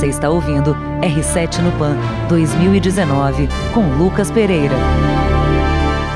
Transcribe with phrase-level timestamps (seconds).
[0.00, 1.94] Você está ouvindo R7 no Pan
[2.26, 4.74] 2019 com Lucas Pereira.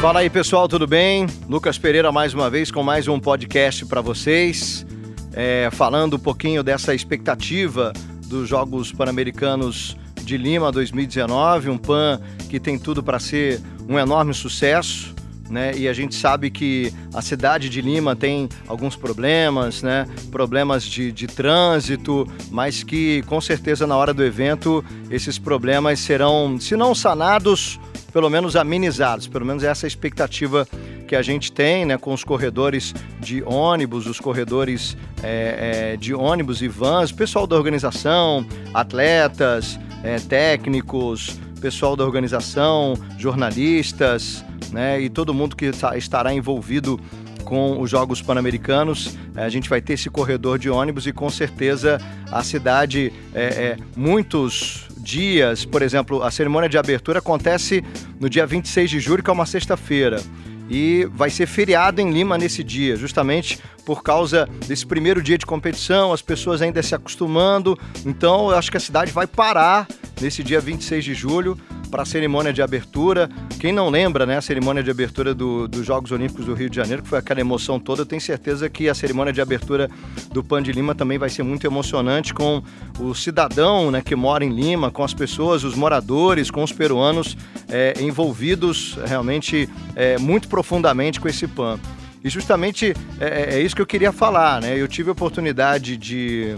[0.00, 1.26] Fala aí pessoal, tudo bem?
[1.48, 4.86] Lucas Pereira mais uma vez com mais um podcast para vocês,
[5.32, 7.92] é, falando um pouquinho dessa expectativa
[8.28, 14.32] dos Jogos Pan-Americanos de Lima 2019, um PAN que tem tudo para ser um enorme
[14.32, 15.11] sucesso
[15.52, 15.72] né?
[15.76, 20.08] E a gente sabe que a cidade de Lima tem alguns problemas, né?
[20.30, 26.58] Problemas de, de trânsito, mas que com certeza na hora do evento esses problemas serão,
[26.58, 27.78] se não sanados,
[28.12, 29.26] pelo menos amenizados.
[29.26, 30.66] Pelo menos essa é a expectativa
[31.06, 31.98] que a gente tem, né?
[31.98, 37.56] Com os corredores de ônibus, os corredores é, é, de ônibus e vans, pessoal da
[37.56, 46.98] organização, atletas, é, técnicos, pessoal da organização, jornalistas, né, e todo mundo que estará envolvido
[47.44, 49.16] com os Jogos Pan-Americanos.
[49.34, 52.00] A gente vai ter esse corredor de ônibus e com certeza
[52.30, 57.84] a cidade, é, é, muitos dias, por exemplo, a cerimônia de abertura acontece
[58.18, 60.22] no dia 26 de julho, que é uma sexta-feira.
[60.70, 65.44] E vai ser feriado em Lima nesse dia, justamente por causa desse primeiro dia de
[65.44, 67.78] competição, as pessoas ainda se acostumando.
[68.06, 69.86] Então, eu acho que a cidade vai parar
[70.20, 71.58] nesse dia 26 de julho
[71.92, 73.28] para a cerimônia de abertura.
[73.60, 76.76] Quem não lembra, né, a cerimônia de abertura do, dos Jogos Olímpicos do Rio de
[76.76, 79.90] Janeiro, que foi aquela emoção toda, eu tenho certeza que a cerimônia de abertura
[80.32, 82.62] do Pan de Lima também vai ser muito emocionante com
[82.98, 87.36] o cidadão né, que mora em Lima, com as pessoas, os moradores, com os peruanos
[87.68, 91.78] é, envolvidos realmente é, muito profundamente com esse Pan.
[92.24, 94.78] E justamente é, é, é isso que eu queria falar, né?
[94.78, 96.56] Eu tive a oportunidade de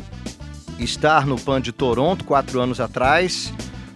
[0.78, 3.52] estar no PAN de Toronto quatro anos atrás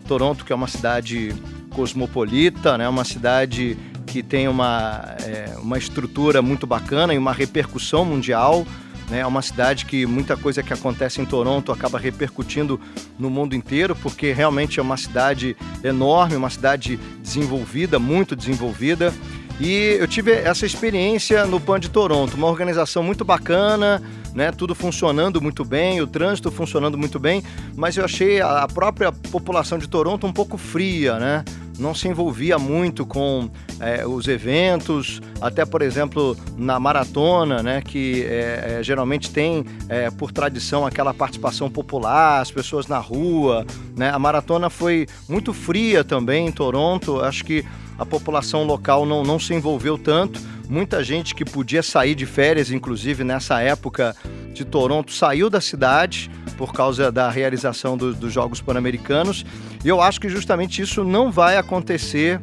[0.09, 1.35] Toronto, que é uma cidade
[1.71, 2.89] cosmopolita, né?
[2.89, 8.67] uma cidade que tem uma, é, uma estrutura muito bacana e uma repercussão mundial.
[9.11, 9.21] Né?
[9.21, 12.81] É uma cidade que muita coisa que acontece em Toronto acaba repercutindo
[13.19, 19.13] no mundo inteiro, porque realmente é uma cidade enorme, uma cidade desenvolvida, muito desenvolvida.
[19.61, 24.01] E eu tive essa experiência no PAN de Toronto, uma organização muito bacana,
[24.35, 24.53] né?
[24.53, 27.43] Tudo funcionando muito bem, o trânsito funcionando muito bem,
[27.75, 31.45] mas eu achei a própria população de Toronto um pouco fria, né?
[31.79, 37.81] Não se envolvia muito com é, os eventos, até por exemplo na maratona, né?
[37.81, 43.65] Que é, é, geralmente tem é, por tradição aquela participação popular, as pessoas na rua,
[43.97, 44.11] né?
[44.11, 47.21] A maratona foi muito fria também em Toronto.
[47.21, 47.65] Acho que
[47.97, 50.41] a população local não, não se envolveu tanto.
[50.69, 54.15] Muita gente que podia sair de férias, inclusive nessa época
[54.53, 59.47] de Toronto, saiu da cidade por causa da realização do, dos Jogos Pan-Americanos.
[59.83, 62.41] E eu acho que justamente isso não vai acontecer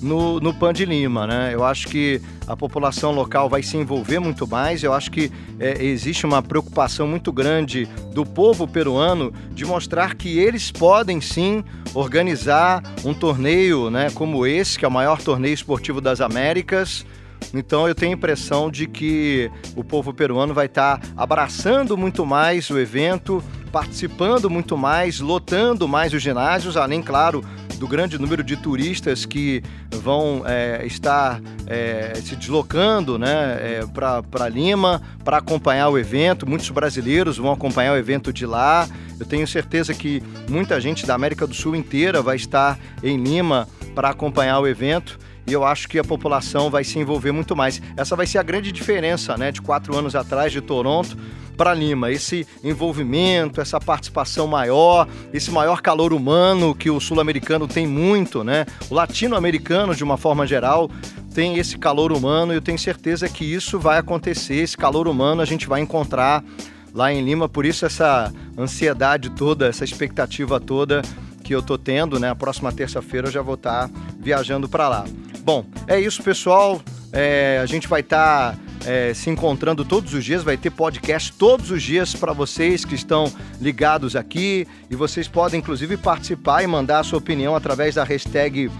[0.00, 1.50] no, no Pan de Lima, né?
[1.52, 4.84] Eu acho que a população local vai se envolver muito mais.
[4.84, 10.38] Eu acho que é, existe uma preocupação muito grande do povo peruano de mostrar que
[10.38, 11.64] eles podem sim
[11.94, 17.04] organizar um torneio, né, como esse, que é o maior torneio esportivo das Américas.
[17.52, 22.70] Então eu tenho a impressão de que o povo peruano vai estar abraçando muito mais
[22.70, 27.44] o evento, participando muito mais, lotando mais os ginásios, além, claro,
[27.78, 33.84] do grande número de turistas que vão é, estar é, se deslocando né, é,
[34.30, 36.48] para Lima para acompanhar o evento.
[36.48, 38.88] Muitos brasileiros vão acompanhar o evento de lá.
[39.18, 43.68] Eu tenho certeza que muita gente da América do Sul inteira vai estar em Lima
[43.94, 47.80] para acompanhar o evento e eu acho que a população vai se envolver muito mais.
[47.96, 51.16] Essa vai ser a grande diferença né, de quatro anos atrás de Toronto
[51.56, 52.10] para Lima.
[52.10, 58.66] Esse envolvimento, essa participação maior, esse maior calor humano que o sul-americano tem muito, né?
[58.90, 60.90] O latino-americano, de uma forma geral,
[61.34, 64.56] tem esse calor humano e eu tenho certeza que isso vai acontecer.
[64.56, 66.44] Esse calor humano a gente vai encontrar
[66.92, 71.02] lá em Lima, por isso essa ansiedade toda, essa expectativa toda
[71.42, 72.30] que eu tô tendo, né?
[72.30, 75.04] A próxima terça-feira eu já vou estar tá viajando para lá.
[75.44, 76.80] Bom, é isso, pessoal.
[77.12, 81.30] É, a gente vai estar tá, é, se encontrando todos os dias, vai ter podcast
[81.34, 86.66] todos os dias para vocês que estão ligados aqui e vocês podem inclusive participar e
[86.66, 88.70] mandar a sua opinião através da hashtag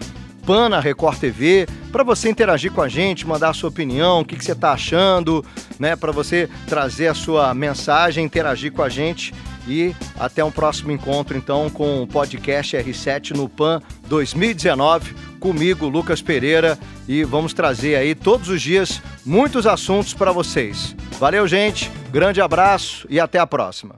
[0.46, 4.36] PANA Record TV, para você interagir com a gente, mandar a sua opinião, o que,
[4.36, 5.44] que você está achando,
[5.78, 5.96] né?
[5.96, 9.34] Para você trazer a sua mensagem, interagir com a gente
[9.66, 16.22] e até um próximo encontro então com o podcast R7 no PAN 2019 comigo, Lucas
[16.22, 20.96] Pereira, e vamos trazer aí todos os dias muitos assuntos para vocês.
[21.20, 21.92] Valeu, gente.
[22.10, 23.96] Grande abraço e até a próxima.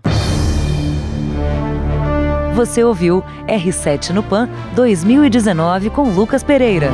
[2.56, 6.90] Você ouviu R7 no PAN 2019 com Lucas Pereira.